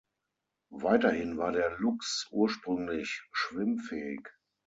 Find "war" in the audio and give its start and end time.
1.37-1.51